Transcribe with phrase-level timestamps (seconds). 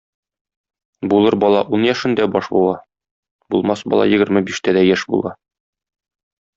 [1.11, 2.73] Булыр бала ун яшендә баш була,
[3.55, 5.39] булмас бала егерме биштә дә яшь була.